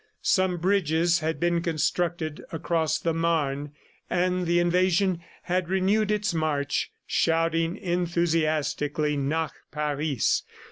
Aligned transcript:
Some 0.23 0.57
bridges 0.57 1.19
had 1.19 1.39
been 1.39 1.61
constructed 1.61 2.41
across 2.51 2.97
the 2.97 3.13
Marne 3.13 3.71
and 4.09 4.47
the 4.47 4.59
invasion 4.59 5.21
had 5.43 5.69
renewed 5.69 6.09
its 6.09 6.33
march, 6.33 6.91
shouting 7.05 7.77
enthusiastically. 7.77 9.15
"Nach 9.15 9.53
Paris!" 9.71 10.41